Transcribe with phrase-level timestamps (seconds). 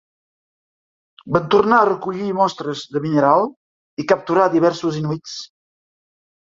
[1.35, 3.47] Van tornar a recollir mostres de mineral
[4.05, 5.41] i capturar diversos inuits.